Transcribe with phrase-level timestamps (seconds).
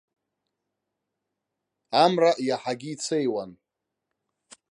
[2.03, 3.51] Амра иаҳагьы ицеиуан.